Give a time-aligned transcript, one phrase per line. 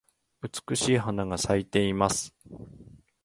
[0.41, 2.33] 美しい花が咲いています。